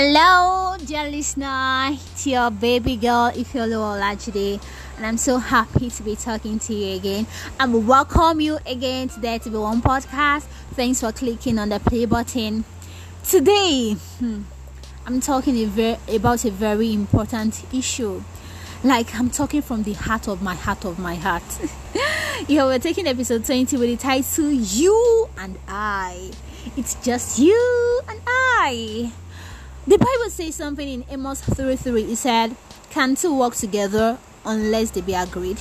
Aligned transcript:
Hello, 0.00 0.76
dear 0.86 1.10
listener. 1.10 1.88
It's 1.90 2.24
your 2.24 2.52
baby 2.52 2.94
girl 2.94 3.32
Ifeoluwa 3.32 4.16
today, 4.24 4.60
and 4.96 5.04
I'm 5.04 5.16
so 5.16 5.38
happy 5.38 5.90
to 5.90 6.02
be 6.04 6.14
talking 6.14 6.60
to 6.60 6.72
you 6.72 6.94
again. 6.94 7.26
I 7.58 7.66
will 7.66 7.80
welcome 7.80 8.40
you 8.40 8.60
again 8.64 9.08
today 9.08 9.38
to 9.38 9.50
the 9.50 9.50
be 9.50 9.56
one 9.58 9.82
podcast. 9.82 10.44
Thanks 10.74 11.00
for 11.00 11.10
clicking 11.10 11.58
on 11.58 11.70
the 11.70 11.80
play 11.80 12.04
button. 12.04 12.64
Today, 13.24 13.94
hmm, 14.20 14.42
I'm 15.04 15.20
talking 15.20 15.64
about 15.64 16.44
a 16.44 16.50
very 16.52 16.92
important 16.92 17.64
issue. 17.74 18.22
Like 18.84 19.12
I'm 19.16 19.30
talking 19.30 19.62
from 19.62 19.82
the 19.82 19.94
heart 19.94 20.28
of 20.28 20.40
my 20.42 20.54
heart 20.54 20.84
of 20.84 21.00
my 21.00 21.16
heart. 21.16 21.42
yeah, 22.46 22.66
we're 22.66 22.78
taking 22.78 23.08
episode 23.08 23.44
20 23.44 23.76
with 23.76 23.90
the 23.90 23.96
title 23.96 24.52
"You 24.52 25.28
and 25.36 25.58
I." 25.66 26.30
It's 26.76 26.94
just 27.04 27.40
you 27.40 28.00
and 28.08 28.20
I. 28.28 29.10
The 29.88 29.96
Bible 29.96 30.28
says 30.28 30.54
something 30.54 30.86
in 30.86 31.06
Amos 31.10 31.40
3 31.40 31.74
3. 31.74 32.02
It 32.12 32.16
said, 32.16 32.54
Can 32.90 33.14
two 33.14 33.32
walk 33.32 33.54
together 33.54 34.18
unless 34.44 34.90
they 34.90 35.00
be 35.00 35.14
agreed? 35.14 35.58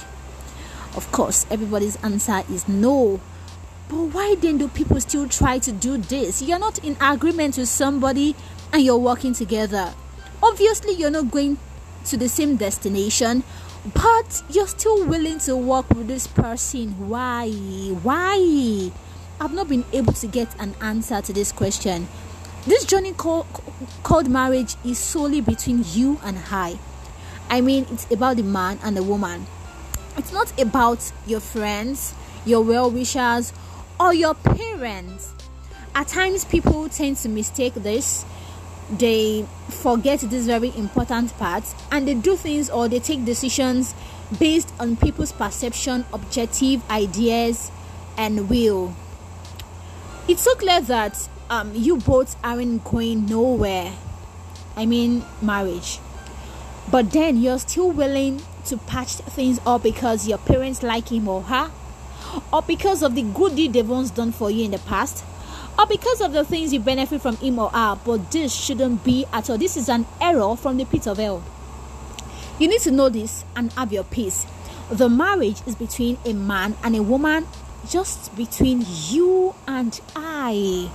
Of 0.98 1.10
course, 1.14 1.46
everybody's 1.50 1.96
answer 2.04 2.44
is 2.52 2.68
no. 2.68 3.22
But 3.88 3.96
why 3.96 4.36
then 4.36 4.58
do 4.58 4.68
people 4.68 5.00
still 5.00 5.30
try 5.30 5.60
to 5.60 5.72
do 5.72 5.96
this? 5.96 6.42
You're 6.42 6.60
not 6.60 6.84
in 6.84 6.98
agreement 7.00 7.58
with 7.58 7.70
somebody 7.70 8.36
and 8.74 8.84
you're 8.84 8.98
working 8.98 9.32
together. 9.32 9.94
Obviously, 10.44 10.96
you're 10.96 11.10
not 11.10 11.32
going 11.32 11.58
to 12.08 12.18
the 12.18 12.28
same 12.28 12.58
destination, 12.58 13.46
but 13.94 14.44
you're 14.50 14.68
still 14.68 15.06
willing 15.06 15.40
to 15.40 15.56
work 15.56 15.90
with 15.92 16.08
this 16.10 16.28
person. 16.28 17.08
Why? 17.08 17.50
Why? 18.04 18.92
I've 19.40 19.54
not 19.54 19.70
been 19.70 19.86
able 19.94 20.12
to 20.12 20.28
get 20.28 20.54
an 20.60 20.76
answer 20.82 21.22
to 21.22 21.32
this 21.32 21.54
question. 21.54 22.10
This 22.68 22.84
journey 22.84 23.14
called, 23.14 23.48
called 24.04 24.30
marriage 24.30 24.76
is 24.84 24.98
solely 24.98 25.40
between 25.40 25.86
you 25.94 26.20
and 26.22 26.38
I. 26.52 26.78
I 27.50 27.62
mean, 27.62 27.88
it's 27.90 28.12
about 28.12 28.36
the 28.36 28.44
man 28.44 28.78
and 28.84 28.98
the 28.98 29.04
woman. 29.04 29.48
It's 30.18 30.34
not 30.34 30.52
about 30.60 31.14
your 31.26 31.40
friends, 31.40 32.14
your 32.46 32.62
well 32.66 32.92
wishers, 32.92 33.54
or 33.98 34.14
your 34.14 34.34
parents. 34.34 35.32
At 35.96 36.10
times, 36.10 36.44
people 36.44 36.90
tend 36.90 37.16
to 37.18 37.30
mistake 37.30 37.74
this. 37.74 38.26
They 38.92 39.48
forget 39.70 40.20
this 40.20 40.46
very 40.46 40.76
important 40.76 41.38
part 41.38 41.64
and 41.90 42.06
they 42.06 42.16
do 42.16 42.36
things 42.36 42.70
or 42.70 42.90
they 42.90 43.00
take 43.00 43.24
decisions 43.24 43.96
based 44.40 44.74
on 44.78 44.98
people's 44.98 45.32
perception, 45.32 46.04
objective 46.12 46.82
ideas, 46.90 47.72
and 48.18 48.50
will. 48.50 48.94
It's 50.28 50.42
so 50.42 50.56
clear 50.56 50.82
that 50.82 51.30
um, 51.50 51.72
you 51.74 51.98
both 51.98 52.36
aren't 52.44 52.84
going 52.84 53.28
nowhere. 53.28 53.94
I 54.76 54.86
mean, 54.86 55.24
marriage. 55.42 56.00
But 56.92 57.12
then 57.12 57.38
you're 57.38 57.60
still 57.60 57.92
willing 57.92 58.42
to 58.66 58.76
patch 58.76 59.14
things 59.16 59.62
up 59.66 59.84
because 59.84 60.28
your 60.28 60.38
parents 60.40 60.84
like 60.84 61.10
him 61.10 61.30
or 61.30 61.44
her, 61.44 61.72
or 62.52 62.62
because 62.62 63.04
of 63.04 63.16
the 63.16 63.22
good 63.22 63.56
deed 63.56 63.72
they've 63.72 63.88
once 63.88 64.10
done 64.12 64.34
for 64.34 64.52
you 64.52 64.66
in 64.66 64.72
the 64.72 64.80
past, 64.80 65.24
or 65.80 65.86
because 65.86 66.20
of 66.20 66.34
the 66.34 66.44
things 66.44 66.74
you 66.74 66.82
benefit 66.82 67.22
from 67.22 67.38
him 67.38 67.58
or 67.58 67.70
her. 67.70 67.98
But 68.04 68.30
this 68.30 68.54
shouldn't 68.54 69.06
be 69.06 69.26
at 69.32 69.50
all. 69.50 69.58
This 69.58 69.78
is 69.78 69.88
an 69.88 70.06
error 70.20 70.58
from 70.58 70.76
the 70.76 70.84
pit 70.84 71.08
of 71.08 71.20
hell. 71.20 71.42
You 72.60 72.68
need 72.68 72.82
to 72.82 72.92
know 72.92 73.08
this 73.08 73.46
and 73.56 73.72
have 73.74 73.94
your 73.94 74.04
peace. 74.04 74.46
The 74.90 75.08
marriage 75.08 75.62
is 75.66 75.76
between 75.76 76.18
a 76.26 76.34
man 76.34 76.76
and 76.84 76.98
a 76.98 77.02
woman, 77.04 77.48
just 77.90 78.36
between 78.36 78.86
you 79.10 79.56
and 79.68 80.00
I. 80.16 80.90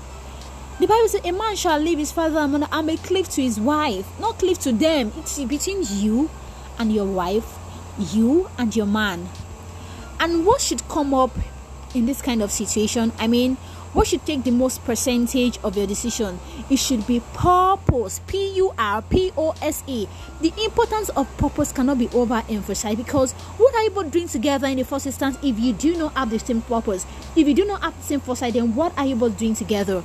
The 0.80 0.86
Bible 0.86 1.08
says, 1.08 1.20
A 1.24 1.32
man 1.32 1.56
shall 1.56 1.78
leave 1.78 1.98
his 1.98 2.12
father 2.12 2.38
and 2.38 2.52
mother 2.52 2.68
and 2.72 2.86
may 2.86 2.96
cleave 2.96 3.28
to 3.30 3.42
his 3.42 3.60
wife, 3.60 4.06
not 4.20 4.38
cleave 4.38 4.58
to 4.60 4.72
them. 4.72 5.12
It's 5.16 5.38
between 5.44 5.84
you 5.88 6.30
and 6.78 6.92
your 6.92 7.06
wife, 7.06 7.58
you 7.98 8.50
and 8.58 8.74
your 8.74 8.86
man. 8.86 9.28
And 10.18 10.46
what 10.46 10.60
should 10.60 10.86
come 10.88 11.14
up 11.14 11.36
in 11.94 12.06
this 12.06 12.22
kind 12.22 12.42
of 12.42 12.50
situation? 12.50 13.12
I 13.18 13.26
mean, 13.26 13.56
what 13.92 14.06
should 14.06 14.24
take 14.24 14.44
the 14.44 14.50
most 14.50 14.84
percentage 14.84 15.58
of 15.62 15.76
your 15.76 15.86
decision? 15.86 16.40
It 16.70 16.76
should 16.76 17.06
be 17.06 17.20
purpose. 17.34 18.20
P 18.26 18.54
U 18.56 18.72
R 18.78 19.02
P 19.02 19.32
O 19.36 19.54
S 19.60 19.82
E. 19.86 20.06
The 20.40 20.52
importance 20.64 21.10
of 21.10 21.28
purpose 21.36 21.72
cannot 21.72 21.98
be 21.98 22.08
overemphasized 22.08 22.96
because 22.96 23.32
what 23.58 23.74
are 23.74 23.82
you 23.82 23.90
both 23.90 24.10
doing 24.10 24.28
together 24.28 24.66
in 24.66 24.78
the 24.78 24.84
first 24.84 25.06
instance 25.06 25.36
if 25.42 25.58
you 25.58 25.72
do 25.72 25.96
not 25.96 26.14
have 26.14 26.30
the 26.30 26.38
same 26.38 26.62
purpose? 26.62 27.04
If 27.36 27.46
you 27.46 27.54
do 27.54 27.64
not 27.64 27.82
have 27.82 27.96
the 27.96 28.02
same 28.02 28.20
foresight, 28.20 28.54
then 28.54 28.74
what 28.74 28.96
are 28.96 29.06
you 29.06 29.16
both 29.16 29.36
doing 29.36 29.54
together? 29.54 30.02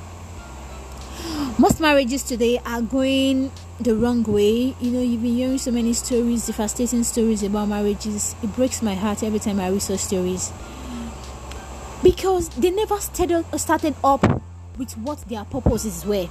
most 1.58 1.80
marriages 1.80 2.22
today 2.22 2.60
are 2.64 2.80
going 2.80 3.50
the 3.80 3.94
wrong 3.94 4.22
way. 4.22 4.76
You 4.80 4.90
know, 4.92 5.00
you've 5.00 5.22
been 5.22 5.34
hearing 5.34 5.58
so 5.58 5.72
many 5.72 5.92
stories, 5.92 6.46
devastating 6.46 7.02
stories 7.02 7.42
about 7.42 7.68
marriages. 7.68 8.36
It 8.42 8.54
breaks 8.54 8.80
my 8.80 8.94
heart 8.94 9.24
every 9.24 9.40
time 9.40 9.58
I 9.58 9.68
read 9.68 9.82
such 9.82 10.00
stories 10.00 10.52
because 12.02 12.48
they 12.50 12.70
never 12.70 12.98
started 13.00 13.94
up 14.04 14.42
with 14.78 14.92
what 14.98 15.18
their 15.28 15.44
purposes 15.44 16.04
were. 16.06 16.28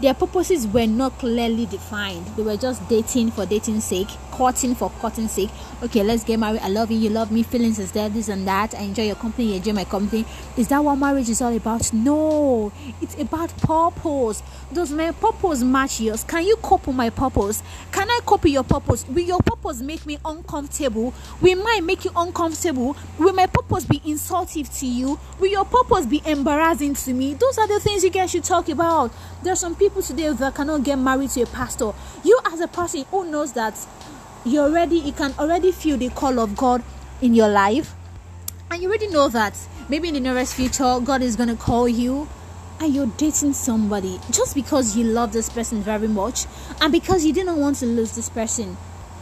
Their 0.00 0.14
purposes 0.14 0.64
were 0.68 0.86
not 0.86 1.18
clearly 1.18 1.66
defined. 1.66 2.24
They 2.36 2.42
were 2.42 2.56
just 2.56 2.88
dating 2.88 3.32
for 3.32 3.44
dating's 3.44 3.84
sake, 3.84 4.08
courting 4.30 4.76
for 4.76 4.90
courting's 4.90 5.32
sake. 5.32 5.50
Okay, 5.82 6.04
let's 6.04 6.22
get 6.22 6.38
married. 6.38 6.60
I 6.60 6.68
love 6.68 6.92
you, 6.92 6.98
you 6.98 7.10
love 7.10 7.32
me. 7.32 7.42
Feelings 7.42 7.80
is 7.80 7.90
there, 7.90 8.08
this 8.08 8.28
and 8.28 8.46
that. 8.46 8.76
I 8.76 8.82
enjoy 8.82 9.06
your 9.06 9.16
company, 9.16 9.48
you 9.48 9.54
enjoy 9.56 9.72
my 9.72 9.84
company. 9.84 10.24
Is 10.56 10.68
that 10.68 10.84
what 10.84 10.94
marriage 10.96 11.28
is 11.28 11.42
all 11.42 11.56
about? 11.56 11.92
No, 11.92 12.72
it's 13.00 13.18
about 13.20 13.56
purpose. 13.58 14.40
Does 14.72 14.92
my 14.92 15.10
purpose 15.10 15.64
match 15.64 16.00
yours? 16.00 16.22
Can 16.22 16.44
you 16.46 16.54
cope 16.56 16.86
with 16.86 16.94
my 16.94 17.10
purpose? 17.10 17.64
Can 17.90 18.08
I 18.08 18.20
copy 18.24 18.52
your 18.52 18.62
purpose? 18.62 19.04
Will 19.08 19.24
your 19.24 19.40
purpose 19.40 19.80
make 19.80 20.06
me 20.06 20.18
uncomfortable? 20.24 21.12
Will 21.40 21.60
mine 21.60 21.84
make 21.86 22.04
you 22.04 22.12
uncomfortable? 22.14 22.96
Will 23.18 23.32
my 23.32 23.46
purpose 23.46 23.84
be 23.84 24.00
insultive 24.04 24.72
to 24.74 24.86
you? 24.86 25.18
Will 25.40 25.50
your 25.50 25.64
purpose 25.64 26.06
be 26.06 26.22
embarrassing 26.24 26.94
to 26.94 27.12
me? 27.12 27.34
Those 27.34 27.58
are 27.58 27.66
the 27.66 27.80
things 27.80 28.04
you 28.04 28.10
guys 28.10 28.30
should 28.30 28.44
talk 28.44 28.68
about. 28.68 29.12
There 29.42 29.52
are 29.52 29.56
some 29.56 29.74
people 29.74 29.87
today 29.90 30.32
that 30.32 30.54
cannot 30.54 30.84
get 30.84 30.96
married 30.96 31.30
to 31.30 31.42
a 31.42 31.46
pastor. 31.46 31.92
You, 32.24 32.38
as 32.46 32.60
a 32.60 32.68
person 32.68 33.04
who 33.10 33.30
knows 33.30 33.52
that 33.54 33.78
you 34.44 34.60
already, 34.60 34.96
you 34.96 35.12
can 35.12 35.34
already 35.38 35.72
feel 35.72 35.96
the 35.96 36.08
call 36.10 36.38
of 36.38 36.56
God 36.56 36.82
in 37.20 37.34
your 37.34 37.48
life, 37.48 37.94
and 38.70 38.82
you 38.82 38.88
already 38.88 39.08
know 39.08 39.28
that 39.28 39.56
maybe 39.88 40.08
in 40.08 40.14
the 40.14 40.20
nearest 40.20 40.54
future, 40.54 41.00
God 41.02 41.22
is 41.22 41.36
going 41.36 41.48
to 41.48 41.56
call 41.56 41.88
you 41.88 42.28
and 42.80 42.94
you're 42.94 43.06
dating 43.16 43.52
somebody 43.52 44.20
just 44.30 44.54
because 44.54 44.96
you 44.96 45.04
love 45.04 45.32
this 45.32 45.48
person 45.48 45.82
very 45.82 46.08
much 46.08 46.46
and 46.80 46.92
because 46.92 47.24
you 47.24 47.32
didn't 47.32 47.56
want 47.56 47.76
to 47.76 47.86
lose 47.86 48.14
this 48.14 48.28
person 48.28 48.76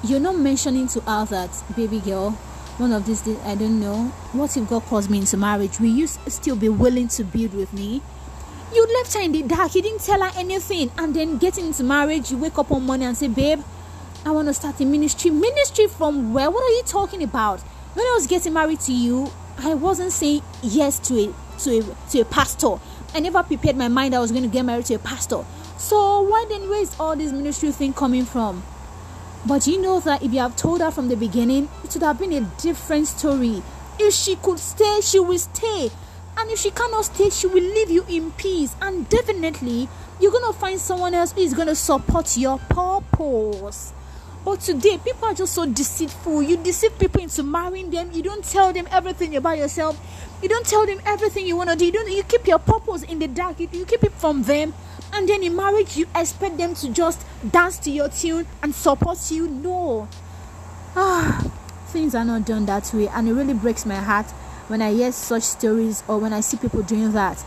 you're 0.04 0.20
not 0.20 0.36
mentioning 0.36 0.86
to 0.86 1.00
her 1.00 1.24
that 1.24 1.50
baby 1.74 1.98
girl 2.00 2.30
one 2.78 2.92
of 2.92 3.06
these 3.06 3.22
days 3.22 3.38
i 3.44 3.54
don't 3.54 3.80
know 3.80 4.04
what 4.32 4.54
if 4.56 4.68
god 4.68 4.82
calls 4.82 5.08
me 5.08 5.18
into 5.18 5.36
marriage 5.36 5.80
will 5.80 5.86
you 5.86 6.06
still 6.06 6.56
be 6.56 6.68
willing 6.68 7.08
to 7.08 7.24
build 7.24 7.54
with 7.54 7.72
me 7.72 8.02
you 8.76 8.86
left 8.98 9.14
her 9.14 9.20
in 9.20 9.32
the 9.32 9.42
dark. 9.42 9.74
You 9.74 9.82
didn't 9.82 10.02
tell 10.02 10.20
her 10.20 10.30
anything. 10.36 10.90
And 10.98 11.16
then 11.16 11.38
getting 11.38 11.66
into 11.66 11.82
marriage 11.82 12.30
you 12.30 12.36
wake 12.36 12.58
up 12.58 12.70
one 12.70 12.82
morning 12.84 13.08
and 13.08 13.16
say 13.16 13.28
babe 13.28 13.60
i 14.24 14.30
want 14.30 14.48
to 14.48 14.54
start 14.54 14.80
a 14.80 14.84
ministry. 14.84 15.30
Ministry 15.30 15.86
from 15.86 16.34
where? 16.34 16.50
What 16.50 16.62
are 16.62 16.76
you 16.76 16.82
talking 16.84 17.22
about? 17.22 17.60
When 17.94 18.04
i 18.04 18.12
was 18.14 18.26
getting 18.26 18.52
married 18.52 18.80
to 18.80 18.92
you 18.92 19.32
i 19.58 19.72
wasn't 19.72 20.12
saying 20.12 20.42
yes 20.62 20.98
to 21.08 21.14
a 21.18 21.58
to 21.60 21.78
a 21.78 22.10
to 22.10 22.20
a 22.20 22.24
pastor. 22.26 22.76
I 23.14 23.20
never 23.20 23.42
prepared 23.42 23.76
my 23.76 23.88
mind 23.88 24.14
i 24.14 24.18
was 24.18 24.30
going 24.30 24.42
to 24.42 24.48
get 24.48 24.64
married 24.64 24.86
to 24.86 24.94
a 24.94 24.98
pastor. 24.98 25.44
So 25.78 26.20
why 26.22 26.44
then 26.48 26.68
where 26.68 26.82
is 26.82 26.94
all 27.00 27.16
this 27.16 27.32
ministry 27.32 27.72
thing 27.72 27.94
coming 27.94 28.26
from? 28.26 28.62
But 29.46 29.66
you 29.66 29.80
know 29.80 30.00
that 30.00 30.22
if 30.22 30.32
you 30.32 30.40
have 30.40 30.56
told 30.56 30.80
her 30.80 30.90
from 30.90 31.08
the 31.08 31.16
beginning 31.16 31.70
it 31.82 31.94
would 31.94 32.02
have 32.02 32.18
been 32.18 32.32
a 32.32 32.40
different 32.60 33.06
story. 33.06 33.62
If 33.98 34.12
she 34.12 34.36
could 34.36 34.58
stay 34.58 35.00
she 35.00 35.18
will 35.18 35.38
stay 35.38 35.90
and 36.36 36.50
if 36.50 36.58
she 36.58 36.70
cannot 36.70 37.06
stay, 37.06 37.30
she 37.30 37.46
will 37.46 37.62
leave 37.62 37.90
you 37.90 38.04
in 38.08 38.30
peace. 38.32 38.76
And 38.82 39.08
definitely, 39.08 39.88
you're 40.20 40.32
going 40.32 40.52
to 40.52 40.58
find 40.58 40.78
someone 40.78 41.14
else 41.14 41.32
who 41.32 41.40
is 41.40 41.54
going 41.54 41.68
to 41.68 41.74
support 41.74 42.36
your 42.36 42.58
purpose. 42.68 43.92
But 44.44 44.60
today, 44.60 44.98
people 44.98 45.24
are 45.24 45.34
just 45.34 45.54
so 45.54 45.66
deceitful. 45.66 46.42
You 46.42 46.56
deceive 46.58 46.96
people 46.98 47.20
into 47.22 47.42
marrying 47.42 47.90
them. 47.90 48.12
You 48.12 48.22
don't 48.22 48.44
tell 48.44 48.72
them 48.72 48.86
everything 48.92 49.34
about 49.34 49.58
yourself. 49.58 49.98
You 50.42 50.48
don't 50.48 50.66
tell 50.66 50.86
them 50.86 51.00
everything 51.04 51.46
you 51.46 51.56
want 51.56 51.70
to 51.70 51.76
do. 51.76 51.86
You, 51.86 51.92
don't, 51.92 52.12
you 52.12 52.22
keep 52.22 52.46
your 52.46 52.58
purpose 52.58 53.02
in 53.02 53.18
the 53.18 53.28
dark. 53.28 53.58
You, 53.58 53.68
you 53.72 53.84
keep 53.84 54.04
it 54.04 54.12
from 54.12 54.42
them. 54.44 54.74
And 55.12 55.28
then 55.28 55.42
in 55.42 55.56
marriage, 55.56 55.96
you 55.96 56.06
expect 56.14 56.58
them 56.58 56.74
to 56.76 56.90
just 56.90 57.24
dance 57.50 57.78
to 57.80 57.90
your 57.90 58.08
tune 58.08 58.46
and 58.62 58.74
support 58.74 59.30
you. 59.30 59.48
No. 59.48 60.08
Ah, 60.94 61.50
things 61.88 62.14
are 62.14 62.24
not 62.24 62.44
done 62.44 62.66
that 62.66 62.92
way. 62.92 63.08
And 63.08 63.28
it 63.28 63.32
really 63.32 63.54
breaks 63.54 63.86
my 63.86 63.96
heart 63.96 64.26
when 64.68 64.82
I 64.82 64.92
hear 64.92 65.12
such 65.12 65.42
stories 65.42 66.02
or 66.08 66.18
when 66.18 66.32
I 66.32 66.40
see 66.40 66.56
people 66.56 66.82
doing 66.82 67.12
that. 67.12 67.44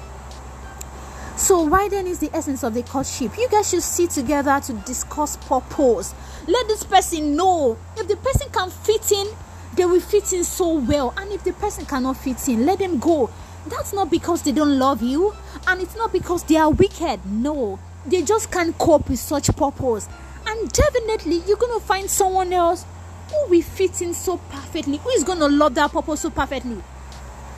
So, 1.38 1.62
why 1.62 1.88
then 1.88 2.06
is 2.08 2.20
the 2.20 2.30
essence 2.34 2.64
of 2.64 2.74
the 2.74 2.84
courtship? 2.84 3.38
You 3.38 3.48
guys 3.50 3.70
should 3.70 3.84
sit 3.84 4.10
together 4.10 4.60
to 4.66 4.74
discuss 4.74 5.38
purpose. 5.38 6.14
Let 6.48 6.68
this 6.68 6.84
person 6.84 7.36
know 7.36 7.78
if 7.98 8.08
the 8.08 8.18
person 8.18 8.50
can 8.52 8.70
fit 8.70 9.12
in, 9.12 9.28
they 9.76 9.86
will 9.86 10.02
fit 10.02 10.34
in 10.34 10.44
so 10.44 10.80
well. 10.80 11.14
And 11.18 11.32
if 11.32 11.44
the 11.44 11.54
person 11.54 11.86
cannot 11.86 12.18
fit 12.18 12.48
in, 12.50 12.66
let 12.66 12.80
them 12.80 13.00
go. 13.00 13.30
That's 13.68 13.94
not 13.94 14.10
because 14.10 14.42
they 14.42 14.52
don't 14.52 14.78
love 14.80 15.02
you, 15.02 15.34
and 15.68 15.82
it's 15.82 15.96
not 15.96 16.12
because 16.12 16.44
they 16.44 16.58
are 16.58 16.72
wicked. 16.72 17.26
No, 17.26 17.80
they 18.06 18.22
just 18.22 18.52
can't 18.52 18.78
cope 18.78 19.10
with 19.10 19.20
such 19.20 19.56
purpose 19.56 20.10
and 20.50 20.72
definitely 20.72 21.42
you're 21.48 21.58
gonna 21.58 21.80
find 21.80 22.10
someone 22.10 22.52
else 22.52 22.86
who 23.30 23.50
will 23.50 23.62
fit 23.62 24.02
in 24.02 24.14
so 24.14 24.38
perfectly 24.50 24.98
who 24.98 25.10
is 25.10 25.24
gonna 25.24 25.48
love 25.48 25.76
that 25.76 25.92
purpose 25.92 26.22
so 26.22 26.30
perfectly 26.30 26.78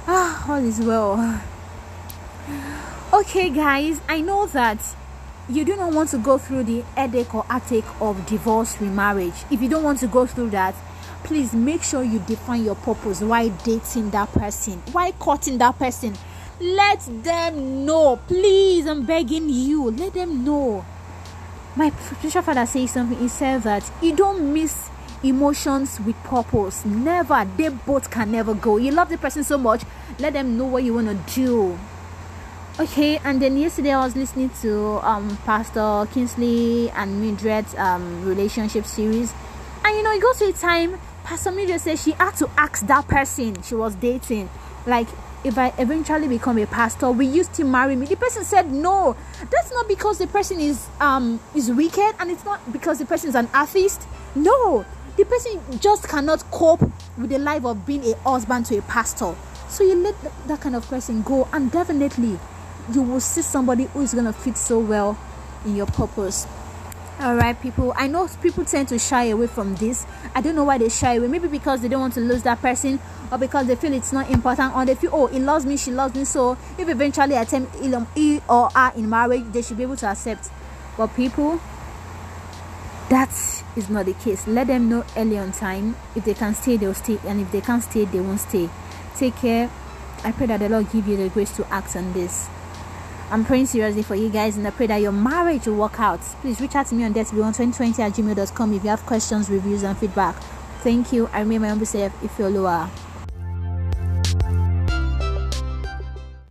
ah 0.07 0.45
all 0.49 0.63
is 0.63 0.79
well. 0.79 1.41
Okay 3.13 3.49
guys 3.49 3.99
i 4.07 4.21
know 4.21 4.47
that 4.47 4.79
you 5.49 5.65
do 5.65 5.75
not 5.75 5.91
want 5.93 6.09
to 6.09 6.17
go 6.17 6.37
through 6.37 6.63
the 6.63 6.81
headache 6.95 7.35
or 7.35 7.43
heartache 7.43 7.85
of 7.99 8.25
divorce 8.25 8.79
remarriage. 8.79 9.33
If 9.51 9.61
you 9.61 9.67
don't 9.67 9.83
want 9.83 9.99
to 9.99 10.07
go 10.07 10.25
through 10.25 10.51
that 10.51 10.75
please 11.23 11.53
make 11.53 11.83
sure 11.83 12.03
you 12.03 12.19
define 12.19 12.63
your 12.63 12.75
purpose. 12.75 13.21
Why 13.21 13.49
dating 13.49 14.11
that 14.11 14.31
person? 14.31 14.81
Why 14.91 15.11
courting 15.11 15.57
that 15.59 15.77
person? 15.77 16.15
Let 16.59 17.01
them 17.23 17.85
know. 17.85 18.17
Please 18.27 18.87
i'm 18.87 19.05
begging 19.05 19.49
you 19.49 19.91
let 19.91 20.13
them 20.13 20.45
know. 20.45 20.85
My 21.75 21.89
spiritual 21.89 22.41
father 22.41 22.65
says 22.65 22.91
something. 22.91 23.17
He 23.17 23.27
says 23.27 23.63
that 23.63 23.89
you 24.01 24.15
don't 24.15 24.53
miss 24.53 24.89
emotions 25.23 25.99
with 26.01 26.15
purpose 26.23 26.85
never 26.85 27.47
they 27.57 27.69
both 27.69 28.09
can 28.09 28.31
never 28.31 28.53
go 28.53 28.77
you 28.77 28.91
love 28.91 29.09
the 29.09 29.17
person 29.17 29.43
so 29.43 29.57
much 29.57 29.83
let 30.19 30.33
them 30.33 30.57
know 30.57 30.65
what 30.65 30.83
you 30.83 30.93
want 30.93 31.07
to 31.07 31.33
do 31.35 31.77
okay 32.79 33.17
and 33.23 33.41
then 33.41 33.57
yesterday 33.57 33.91
i 33.91 34.03
was 34.03 34.15
listening 34.15 34.49
to 34.61 34.99
um 35.05 35.37
pastor 35.45 36.07
kingsley 36.13 36.89
and 36.91 37.21
mildred's 37.21 37.75
um 37.75 38.25
relationship 38.25 38.85
series 38.85 39.33
and 39.83 39.95
you 39.95 40.03
know 40.03 40.11
it 40.11 40.21
goes 40.21 40.37
to 40.37 40.45
a 40.45 40.53
time 40.53 40.99
pastor 41.23 41.51
mildred 41.51 41.79
said 41.79 41.99
she 41.99 42.11
had 42.11 42.31
to 42.31 42.49
ask 42.57 42.85
that 42.87 43.07
person 43.07 43.61
she 43.61 43.75
was 43.75 43.93
dating 43.95 44.49
like 44.87 45.07
if 45.43 45.57
I 45.57 45.73
eventually 45.77 46.27
become 46.27 46.57
a 46.57 46.67
pastor, 46.67 47.11
will 47.11 47.27
you 47.29 47.43
still 47.43 47.67
marry 47.67 47.95
me? 47.95 48.05
The 48.05 48.15
person 48.15 48.43
said 48.43 48.71
no. 48.71 49.15
That's 49.49 49.71
not 49.71 49.87
because 49.87 50.17
the 50.19 50.27
person 50.27 50.59
is 50.59 50.87
um 50.99 51.39
is 51.55 51.71
wicked 51.71 52.15
and 52.19 52.29
it's 52.29 52.45
not 52.45 52.59
because 52.71 52.99
the 52.99 53.05
person 53.05 53.29
is 53.29 53.35
an 53.35 53.49
atheist. 53.55 54.07
No. 54.35 54.85
The 55.21 55.27
person 55.27 55.61
just 55.79 56.07
cannot 56.07 56.49
cope 56.49 56.81
with 57.15 57.29
the 57.29 57.37
life 57.37 57.63
of 57.63 57.85
being 57.85 58.03
a 58.05 58.15
husband 58.27 58.65
to 58.65 58.79
a 58.79 58.81
pastor. 58.81 59.35
So 59.69 59.83
you 59.83 59.93
let 59.93 60.19
th- 60.19 60.33
that 60.47 60.61
kind 60.61 60.75
of 60.75 60.83
person 60.87 61.21
go 61.21 61.47
and 61.53 61.71
definitely 61.71 62.39
you 62.91 63.03
will 63.03 63.19
see 63.19 63.43
somebody 63.43 63.83
who 63.83 64.01
is 64.01 64.15
gonna 64.15 64.33
fit 64.33 64.57
so 64.57 64.79
well 64.79 65.15
in 65.63 65.75
your 65.75 65.85
purpose. 65.85 66.47
All 67.19 67.35
right 67.35 67.53
people 67.61 67.93
i 67.95 68.07
know 68.07 68.27
people 68.41 68.65
tend 68.65 68.87
to 68.87 68.97
shy 68.97 69.25
away 69.25 69.45
from 69.45 69.75
this. 69.75 70.07
I 70.33 70.41
don't 70.41 70.55
know 70.55 70.63
why 70.63 70.79
they 70.79 70.89
shy 70.89 71.13
away. 71.17 71.27
Maybe 71.27 71.47
because 71.47 71.81
they 71.81 71.87
don't 71.87 72.01
want 72.01 72.15
to 72.15 72.21
lose 72.21 72.41
that 72.41 72.59
person 72.59 72.99
or 73.31 73.37
because 73.37 73.67
they 73.67 73.75
feel 73.75 73.93
it's 73.93 74.11
not 74.11 74.27
important 74.31 74.75
or 74.75 74.85
they 74.85 74.95
feel 74.95 75.11
oh 75.13 75.27
he 75.27 75.37
loves 75.39 75.67
me 75.67 75.77
she 75.77 75.91
loves 75.91 76.15
me. 76.15 76.25
So 76.25 76.57
if 76.79 76.89
eventually 76.89 77.35
i 77.35 77.43
attempt 77.43 77.75
he 78.15 78.41
or 78.49 78.69
her 78.71 78.91
in 78.95 79.07
marriage 79.07 79.43
they 79.51 79.61
should 79.61 79.77
be 79.77 79.83
able 79.83 79.97
to 79.97 80.07
accept. 80.07 80.49
But 80.97 81.15
people 81.15 81.61
that 83.11 83.29
is 83.75 83.89
not 83.89 84.05
the 84.05 84.13
case 84.13 84.47
let 84.47 84.67
them 84.67 84.87
know 84.87 85.03
early 85.17 85.37
on 85.37 85.51
time 85.51 85.95
if 86.15 86.23
they 86.23 86.33
can 86.33 86.55
stay 86.55 86.77
they'll 86.77 86.93
stay 86.93 87.19
and 87.27 87.41
if 87.41 87.51
they 87.51 87.59
can't 87.59 87.83
stay 87.83 88.05
they 88.05 88.21
won't 88.21 88.39
stay 88.39 88.69
take 89.17 89.35
care 89.35 89.69
i 90.23 90.31
pray 90.31 90.45
that 90.45 90.59
the 90.61 90.69
lord 90.69 90.89
give 90.91 91.05
you 91.09 91.17
the 91.17 91.27
grace 91.29 91.53
to 91.55 91.67
act 91.73 91.95
on 91.97 92.13
this 92.13 92.47
I'm 93.29 93.45
praying 93.45 93.67
seriously 93.67 94.03
for 94.03 94.15
you 94.15 94.27
guys 94.27 94.57
and 94.57 94.67
I 94.67 94.71
pray 94.71 94.87
that 94.87 94.97
your 94.97 95.13
marriage 95.13 95.65
will 95.65 95.77
work 95.77 96.01
out. 96.01 96.19
Please 96.41 96.59
reach 96.59 96.75
out 96.75 96.87
to 96.87 96.95
me 96.95 97.05
on 97.05 97.13
detb2020 97.13 97.99
at 97.99 98.11
gmail.com 98.11 98.73
if 98.73 98.83
you 98.83 98.89
have 98.89 99.05
questions, 99.05 99.49
reviews, 99.49 99.83
and 99.83 99.97
feedback. 99.97 100.35
Thank 100.81 101.13
you. 101.13 101.29
I 101.31 101.39
remain 101.39 101.61
my 101.61 101.69
humble 101.69 101.85
self, 101.85 102.11
Ifeoluwa. 102.21 102.89